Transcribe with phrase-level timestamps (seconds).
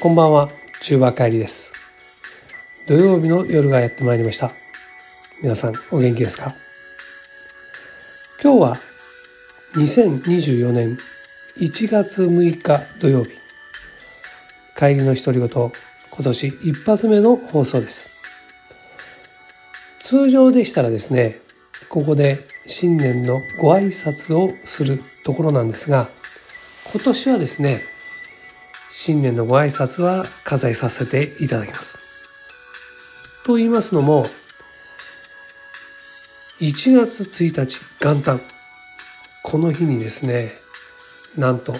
[0.00, 0.48] こんばんは、
[0.80, 2.86] 中馬帰りです。
[2.86, 4.52] 土曜日の夜がやってまいりました。
[5.42, 6.52] 皆さん、お元気ですか？
[8.40, 8.76] 今日は
[9.74, 10.96] 2024年
[11.58, 13.30] 1月6日土曜日。
[14.76, 15.70] 帰りの独り言、今
[16.22, 18.22] 年一発目の放送です。
[19.98, 21.34] 通常でしたらですね、
[21.88, 22.38] ここで
[22.68, 26.06] 新年のご挨拶をするところなんですが、
[26.92, 27.80] 今年はですね、
[29.00, 33.44] 新年のご挨拶は飾りさせていただきます。
[33.46, 34.24] と言いますのも、
[36.58, 38.40] 1月1日元旦、
[39.44, 40.50] この日にですね、
[41.40, 41.72] なんと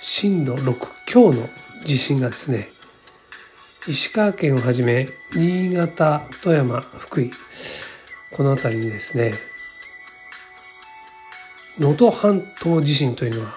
[0.00, 0.72] 震度6
[1.08, 1.46] 強の
[1.84, 2.66] 地震がですね、
[3.86, 7.30] 石川県をはじめ新潟、富山、福井、
[8.34, 9.30] この辺りにですね、
[11.80, 13.52] 能登半島地震というのは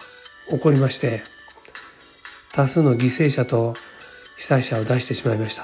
[0.50, 1.39] 起こりまして、
[2.60, 3.72] 多数の犠牲者と
[4.38, 5.64] 被災者を出してしまいました。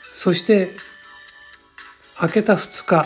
[0.00, 0.68] そして、
[2.22, 3.04] 明けた2日、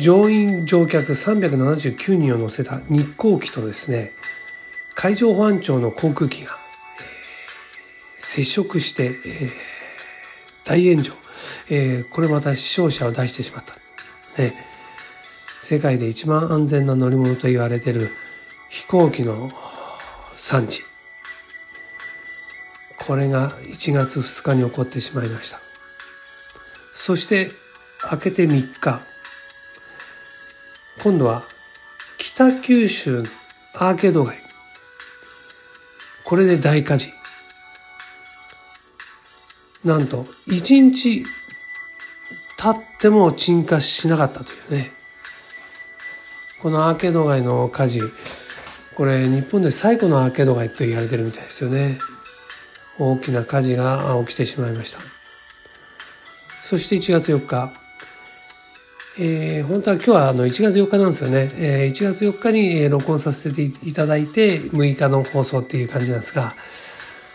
[0.00, 4.12] 乗員乗客379人を乗せた日航機とですね、
[4.94, 6.56] 海上保安庁の航空機が、
[8.20, 9.12] 接触して、えー
[10.64, 11.12] 大炎上、
[11.70, 13.72] えーこれまた死傷者を出してしまった。
[14.40, 14.71] ね、
[15.64, 18.08] 世界で一番安全な乗り物と言われている
[18.68, 19.32] 飛行機の
[20.24, 20.82] 産地。
[23.06, 25.58] これが1月2日に起こってしまいました。
[26.96, 27.46] そして
[28.10, 28.48] 明けて3
[28.80, 29.00] 日。
[31.04, 31.40] 今度は
[32.18, 33.22] 北九州
[33.78, 34.36] アーケード街。
[36.24, 37.12] これで大火事。
[39.84, 45.01] なんと1日経っても鎮火しなかったというね。
[46.62, 48.00] このアーケード街の火事、
[48.94, 51.98] これ日本で最古のアーケード街と言われてるみたいですよね。
[53.00, 55.00] 大きな火事が起きてしまいました。
[56.68, 57.68] そして1月4日、
[59.18, 61.50] えー本当は今日はあの1月4日なんですよね。
[61.58, 66.54] えー1月4日に録音させていただいて6日の放送っていう感じなんですが、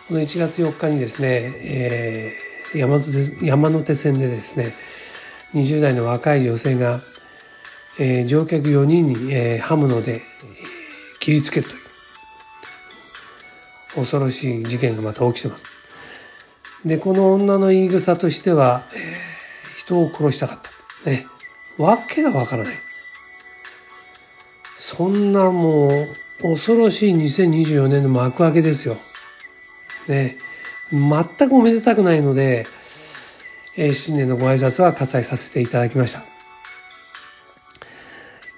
[0.08, 4.74] この1月4日にですね、えー山手山手線でですね、
[5.54, 6.98] 20代の若い女性が、
[8.00, 10.22] えー乗客4人に、えー刃物で
[11.20, 11.78] 切りつけるという
[13.96, 16.88] 恐ろしい事件がまた起きてます。
[16.88, 19.28] で、この女の言い草としては、えー
[19.88, 20.60] 人を殺したかっ
[21.06, 21.10] た。
[21.10, 21.24] ね。
[21.78, 22.74] わけがわからない。
[24.76, 25.90] そんなもう
[26.44, 28.96] 恐ろしい2024年の幕開けですよ。
[30.14, 30.36] ね。
[30.92, 32.66] 全くおめでたくないので、
[33.78, 36.37] えー新年のご挨拶は割愛させていただきました。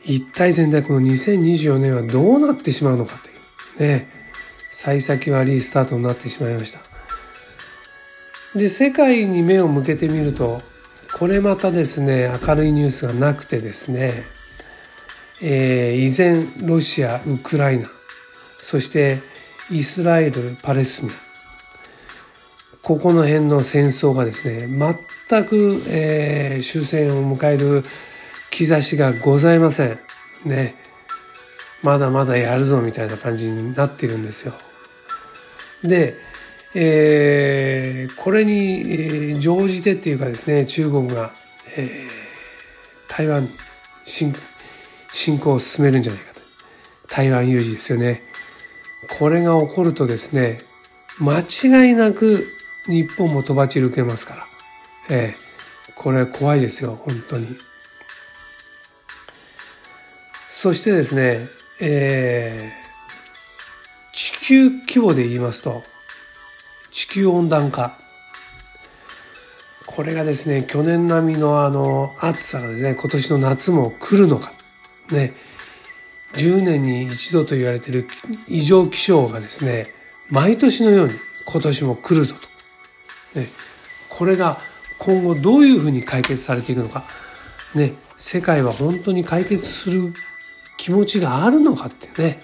[0.05, 4.05] 一体全体この2024年はどうなってしまうのかというね、
[4.71, 6.71] 幸先悪いスタートになってしまいまし
[8.53, 8.59] た。
[8.59, 10.57] で、世界に目を向けてみると、
[11.17, 14.11] これまたですね、明るいニュースがなくてですね、
[15.43, 16.35] えー依然
[16.67, 17.85] ロシア、ウクライナ、
[18.33, 19.17] そして
[19.71, 21.13] イスラエル、パレスチナ、
[22.83, 24.67] ここの辺の戦争がですね、
[25.29, 27.83] 全く、えー終戦を迎える
[28.65, 29.89] 兆しがございません。
[30.45, 30.73] ね。
[31.81, 35.89] まだまだやるぞみたいな感じになってるんですよ。
[35.89, 36.13] で、
[36.75, 41.31] えーこれに、乗じてっていうかですね、中国が、
[41.77, 42.09] えー
[43.07, 43.41] 台湾
[44.05, 44.31] 侵
[45.39, 46.39] 攻を進めるんじゃないかと。
[47.09, 48.21] 台湾有事ですよね。
[49.19, 50.57] これが起こるとですね、
[51.19, 52.37] 間違いなく
[52.87, 55.17] 日本もとばちり受けますから。
[55.17, 55.49] ええ
[55.95, 57.45] これ怖いですよ、本当に。
[60.61, 61.37] そしてですね、
[61.81, 62.79] えー
[64.11, 65.81] 地球規模で言いますと、
[66.91, 67.93] 地球温暖化。
[69.87, 74.49] これがですね、去年並みのあの暑さがですね、今年の夏も来るのか。
[75.13, 75.31] ね、
[76.33, 78.05] 10年に一度と言われている
[78.49, 79.85] 異常気象がですね、
[80.29, 81.13] 毎年のように
[81.47, 83.39] 今年も来るぞと。
[83.39, 83.45] ね、
[84.09, 84.57] これが
[84.97, 87.05] 今後どういうふうに解決されていくのか。
[87.75, 90.11] ね、世界は本当に解決する
[90.89, 92.39] 気持ちがあるのかってね、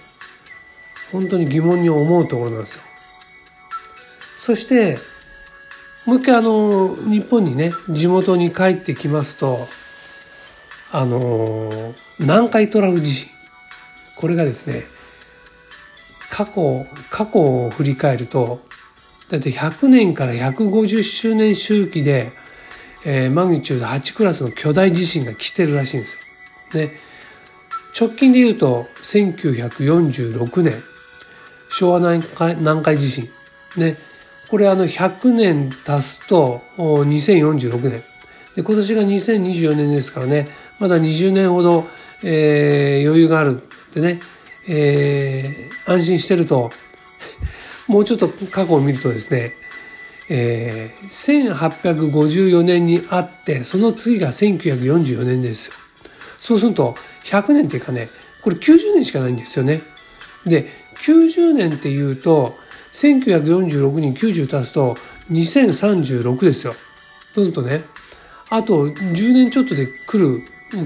[1.11, 2.83] 本当に疑問に思うところなんですよ。
[4.45, 4.97] そして、
[6.07, 9.57] もう一回あの、日本にね、地元に帰ってきますと、
[10.91, 11.71] あの、
[12.19, 13.29] 南海トラフ地震。
[14.21, 14.83] これがですね、
[16.29, 18.59] 過去、過去を振り返ると、
[19.31, 22.27] だいたい100年から150周年周期で、
[23.07, 26.85] えーマグニチュード8クラスの巨大地震が来てるらしいんですよ。
[26.85, 27.14] ね。
[27.97, 30.73] 直近で言うと1946年
[31.69, 33.23] 昭和南海南海地震。
[33.77, 33.95] ね。
[34.49, 37.99] これあの100年足すと2046年。
[38.55, 40.45] で今年が2024年ですからね。
[40.79, 41.85] まだ20年ほど、
[42.25, 44.17] えー、余裕があるってね、
[44.69, 46.69] えー、安心してると。
[47.87, 49.53] もうちょっと過去を見るとですね、
[50.29, 55.73] えー、1854年にあってその次が1944年ですよ。
[56.41, 56.95] そうすると
[57.25, 58.05] 100年っていうかね
[58.43, 59.81] これ90年しかないんですよね。
[60.45, 62.53] で90年っていうと
[62.93, 64.93] 1946に90足すと
[65.31, 66.73] 2036ですよ。
[66.73, 67.81] そうするとね
[68.51, 70.39] あと10年ちょっとで来る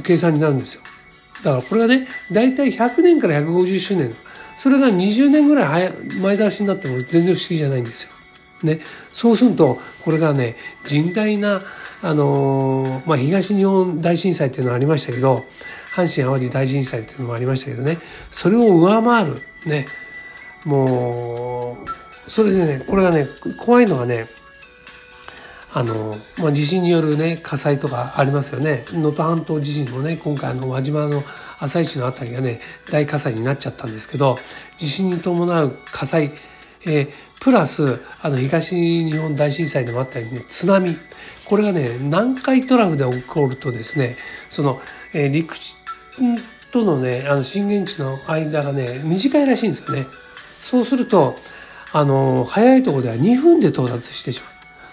[0.04, 0.82] 計算になるんですよ。
[1.44, 5.90] だからこれがね大体100年から150周年それが20年ぐらい
[6.22, 8.20] 前倒しになっても全然不思議じゃないんですよ。
[8.64, 10.54] ね、そうするとこれがね
[10.84, 11.62] 甚大な、
[12.04, 15.40] あのー、まあ、東日本大震災っていうのがありましたけど
[15.96, 17.96] 阪神・淡路大震災っていうのもありましたけどね。
[17.96, 19.34] それを上回る
[19.68, 19.86] ね
[20.66, 23.26] もうそれでねこれがね
[23.66, 24.24] 怖いのはね
[25.74, 25.94] あの、
[26.42, 28.84] まあ、地震によるね火災とかありますよね。
[28.94, 31.20] 能登半島地震もね今回の輪島の
[31.60, 32.60] 朝市の辺りがね
[32.92, 34.36] 大火災になっちゃったんですけど
[34.78, 36.26] 地震に伴う火災、
[36.88, 37.84] えー、プラス
[38.26, 40.90] あの東日本大震災でもあったように、ね、津波。
[41.50, 44.80] これがね南海トラフで起こるとですねその、
[45.16, 45.79] えー、陸地
[46.72, 50.06] とのねあの震源地の間がね短いらしいんですよね。
[50.12, 51.34] そうすると
[51.94, 54.50] あの早いところでは2分で到達してしまう。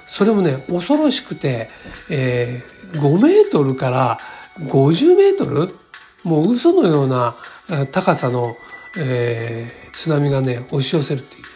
[0.09, 1.69] それもね恐ろしくて、
[2.11, 4.17] えー、5メートルから
[4.71, 5.69] 50メートル
[6.25, 7.33] もう嘘のような
[7.93, 8.55] 高さの、
[8.99, 11.47] えー、津波がね押し寄せるっていう。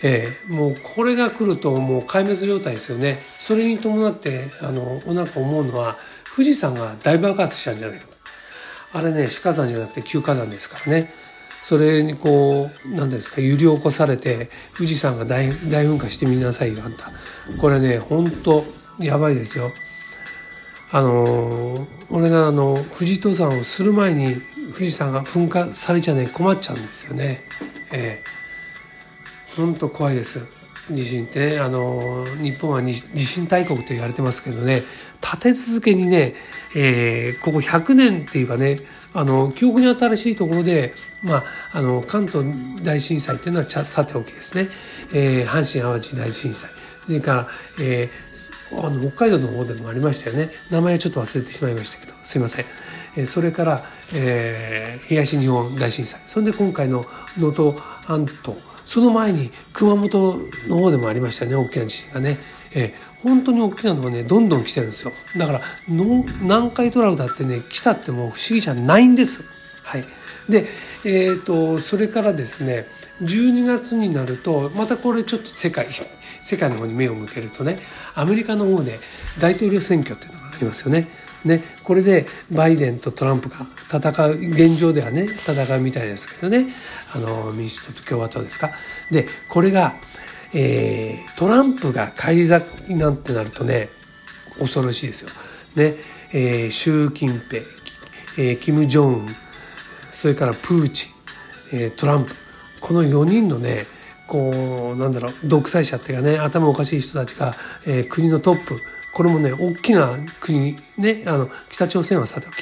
[0.00, 3.14] えー、もうこれが来るともう壊滅状態ですよね。
[3.14, 5.96] それに伴ってあのなんか思うのは
[6.36, 8.17] 富士山が大爆発したんじゃないかと。
[8.94, 11.10] あれね死火山じゃなくて旧火山ですからね。
[11.50, 17.10] それにこう何ですか揺り起こされて富士山が大大噴火してみなさいよあんた。
[17.60, 18.62] これねほんと
[19.00, 19.64] やばいですよ。
[20.92, 21.26] あの
[22.10, 24.34] 俺があの富士登山をする前に
[24.72, 27.38] 富士山が噴火されちゃね困っちゃうんですよね。
[27.92, 29.60] ええ。
[29.60, 30.40] ほんと怖いです。
[30.94, 34.80] 地震ってねあの日本は地震大国と言われてますけどね。
[35.20, 36.32] 立て続けにね、
[36.76, 38.76] えー、ここ100年っていうかね
[39.14, 40.92] あの記憶に新しいところで
[41.24, 41.44] まあ、
[41.74, 46.70] あの関東大震災っていうのはさておきですね、えー、阪神・淡路大震災。
[46.70, 47.46] それから、
[47.80, 50.50] えー、あの北海道の方でもありましたよね。
[50.70, 52.64] 名前ちょっと忘れてしまいましたけどすいません、
[53.20, 53.80] えー、それから、
[54.14, 56.20] えー、東日本大震災。
[56.26, 57.02] それで今回の
[57.38, 57.72] 能登
[58.06, 58.52] 半島。
[58.52, 60.38] その前に熊本
[60.68, 62.36] の方でもありましたね大きな地震がね、
[62.76, 65.60] えー本当に大きなのがねどんどん来てるんですよだから
[66.40, 70.02] 南海トラフだってね来たってもう不思議じゃないんですはい
[70.50, 70.64] で
[71.04, 72.82] えーと、それからですね
[73.22, 75.86] 12月になるとまたこれちょっと世界
[76.42, 77.78] 世界の方に目を向けるとね
[78.14, 78.98] アメリカの方で
[79.40, 81.06] 大統領選挙っていうのがありますよね。
[81.44, 83.54] ね、これでバイデンとトランプが
[84.10, 86.66] 戦う現状ではね戦うみたいですけどね
[87.14, 88.68] あの民主党と共和党ですか。
[89.12, 89.94] でこれが、
[90.54, 93.88] えー、トランプが返り咲きなんてなるとね
[94.58, 95.84] 恐ろしいですよ。
[95.84, 95.94] ね
[96.34, 97.60] えー、習近平、
[98.38, 99.26] えー、キム・ジョンウン
[100.10, 102.32] それからプーチン、えトランプ
[102.80, 103.76] この4人のね
[104.26, 104.50] こ
[104.94, 107.48] うなんだろう独裁者っていうかね頭おかしい人たちが、
[107.86, 108.74] えー、国のトップ
[109.14, 110.08] これもね大きな
[110.40, 112.56] 国ねあの北朝鮮はさておき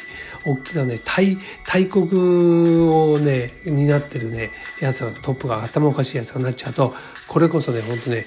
[0.47, 1.37] 大きなね大
[1.67, 2.07] 大国
[2.89, 4.51] をね担ってるね
[4.81, 6.91] やつがトップが頭おかしいやつがなっちゃうと
[7.29, 8.25] これこそね本当ね、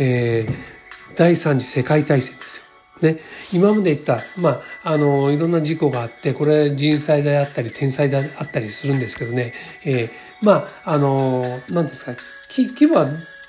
[0.00, 2.62] えー、第三次世界大戦ですよ。
[3.02, 3.18] ね、
[3.52, 9.52] 今まで言った、まあ、あのいろんな事故があってこれ人災であったり天災であったりするんですけどね、
[9.84, 12.14] えー、まああの何ですか
[12.54, 13.06] 規模は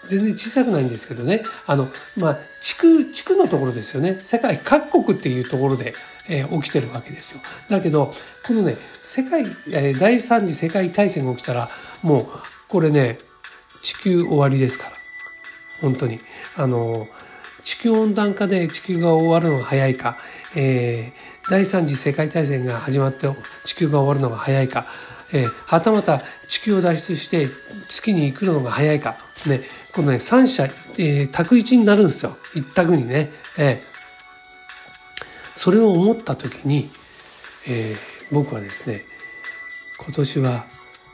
[0.08, 1.42] 全然小さくないんですけどね。
[1.68, 1.86] あの、
[2.20, 4.14] まあ、地区地区のところですよね。
[4.14, 5.94] 世界各国っていうところで、
[6.30, 7.42] えー、起きてるわけですよ。
[7.70, 11.70] だけどこのね世界、えー、第三次世界大戦が起きたら
[12.04, 12.26] もう
[12.70, 13.18] これね
[13.84, 14.92] 地球終わりですから
[15.82, 16.20] 本当に。
[16.58, 16.78] あの
[17.64, 20.16] 地球温暖化で地球が終わるのが早いか、
[20.56, 23.28] えー、第三次世界大戦が始まって
[23.66, 24.84] 地球が終わるのが早いか、
[25.34, 29.16] えー、はたまた地球を脱出して月に行くのが早いか、
[29.48, 29.62] ね、
[29.96, 33.30] このね三者、えー、択一になるんですよ一択にね。
[33.58, 33.93] えー、
[35.64, 39.00] それを思った時に、えー、僕はですね
[40.06, 40.66] 今年は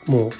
[0.08, 0.30] もう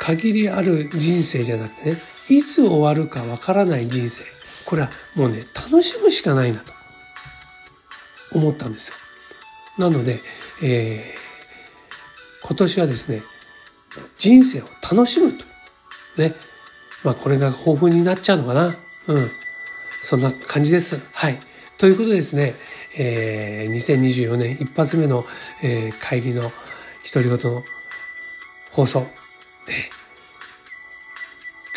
[0.00, 1.96] 限りある人生じゃなくてね
[2.30, 4.24] いつ終わるかわからない人生
[4.68, 6.72] これはもうね楽しむしかないなと
[8.34, 8.90] 思ったんです
[9.78, 9.88] よ。
[9.88, 10.18] なので、
[10.64, 13.18] えー、今年はですね、
[14.16, 15.44] 人生を楽しむと。
[16.20, 16.32] ね。
[17.04, 18.66] まあこれが豊富になっちゃうのかな。
[18.66, 18.72] うん。
[20.02, 20.96] そんな感じです。
[21.14, 21.49] はい。
[21.80, 22.52] ということでですね、
[22.98, 25.22] えー、2024年一発目の、
[25.64, 27.62] えー、帰りの独り言の
[28.74, 29.06] 放送、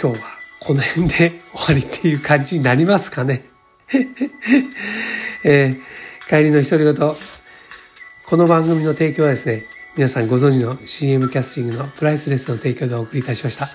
[0.02, 0.26] 今日は
[0.60, 3.46] この辺で終わりっていう感じになりますかね。
[5.46, 5.76] えー、
[6.28, 6.96] 帰りの独り言、
[8.26, 9.64] この番組の提供はですね、
[9.96, 13.70] 皆さんご存知の CM キャスティングのプライスレスの提供でお送りいたしました。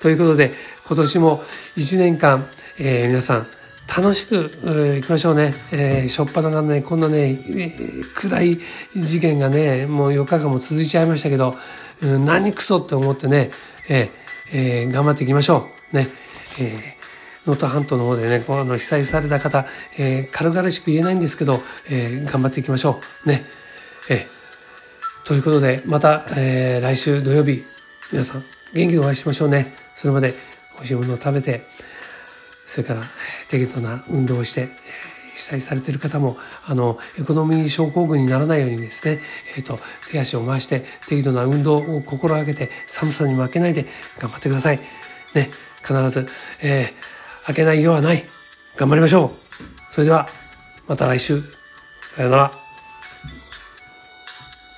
[0.00, 0.50] ということで、
[0.86, 1.42] 今年も
[1.76, 2.42] 1年間、
[2.78, 3.46] えー、皆さん
[3.88, 4.36] 楽しく
[4.96, 5.52] 行きましょうね。
[5.72, 8.56] えー、しょっぱながね、こんなね、えー、暗い
[8.96, 11.52] 事件がね、もう4日間も続いちゃいましたけど、
[12.02, 13.48] うん、何クソって思ってね、
[13.88, 14.24] えー
[14.54, 15.96] えー、頑張っていきましょう。
[15.96, 16.06] ね。
[16.60, 16.94] え、
[17.46, 19.64] 能登半島の方でね、この被災された方、
[19.98, 21.58] え、軽々しく言えないんですけど、
[21.90, 23.28] え、頑張っていきましょう。
[23.28, 23.40] ね。
[24.10, 27.62] えー、ということで、また、えー、来週土曜日、
[28.12, 28.42] 皆さん
[28.74, 29.66] 元気でお会いしましょうね。
[29.96, 31.60] それまで美味しいものを食べて、
[32.66, 33.00] それから
[33.50, 34.68] 適度な運動をして、
[35.34, 36.34] 被災されている方も、
[36.68, 39.20] あの、エコノミー症候群にならないようにですね、
[39.56, 39.78] えっ、ー、と、
[40.10, 43.84] 手足を回して適度な運動を心がけて寒さに負けないで
[44.20, 44.78] 頑張ってください。
[44.78, 45.48] ね、
[45.82, 46.26] 必ず、
[46.62, 48.22] えー、開けないようはない。
[48.76, 49.28] 頑張りましょう。
[49.28, 50.26] それでは、
[50.88, 51.40] また来週。
[51.40, 52.63] さようなら。